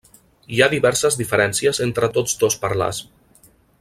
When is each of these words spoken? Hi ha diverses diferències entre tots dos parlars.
Hi 0.53 0.61
ha 0.61 0.69
diverses 0.71 1.17
diferències 1.19 1.81
entre 1.87 2.09
tots 2.17 2.35
dos 2.45 2.57
parlars. 2.65 3.03